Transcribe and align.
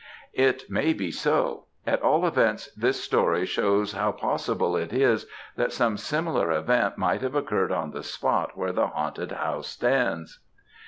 "It 0.33 0.63
may 0.67 0.93
be 0.93 1.11
so; 1.11 1.65
at 1.85 2.01
all 2.01 2.25
events, 2.25 2.71
this 2.73 3.03
story 3.03 3.45
shews 3.45 3.91
how 3.91 4.13
possible 4.13 4.75
it 4.75 4.91
is 4.91 5.27
that 5.57 5.71
some 5.71 5.95
similar 5.95 6.51
event 6.51 6.97
might 6.97 7.21
have 7.21 7.35
occurred 7.35 7.71
on 7.71 7.91
the 7.91 8.01
spot 8.01 8.57
where 8.57 8.71
the 8.73 8.87
haunted 8.87 9.31
house 9.31 9.67
stands." 9.67 10.39